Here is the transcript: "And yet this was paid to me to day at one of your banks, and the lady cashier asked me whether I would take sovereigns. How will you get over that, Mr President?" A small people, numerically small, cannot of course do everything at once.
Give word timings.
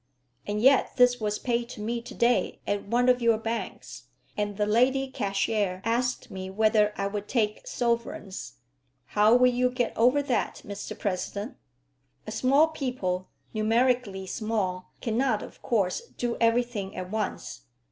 "And 0.47 0.59
yet 0.59 0.97
this 0.97 1.19
was 1.21 1.37
paid 1.37 1.69
to 1.69 1.79
me 1.79 2.01
to 2.01 2.15
day 2.15 2.59
at 2.65 2.87
one 2.87 3.07
of 3.07 3.21
your 3.21 3.37
banks, 3.37 4.05
and 4.35 4.57
the 4.57 4.65
lady 4.65 5.07
cashier 5.07 5.79
asked 5.85 6.31
me 6.31 6.49
whether 6.49 6.91
I 6.97 7.05
would 7.05 7.27
take 7.27 7.67
sovereigns. 7.67 8.53
How 9.05 9.35
will 9.35 9.51
you 9.51 9.69
get 9.69 9.95
over 9.95 10.23
that, 10.23 10.63
Mr 10.65 10.97
President?" 10.97 11.55
A 12.25 12.31
small 12.31 12.69
people, 12.69 13.27
numerically 13.53 14.25
small, 14.25 14.89
cannot 15.01 15.43
of 15.43 15.61
course 15.61 16.01
do 16.17 16.35
everything 16.41 16.95
at 16.95 17.11
once. 17.11 17.65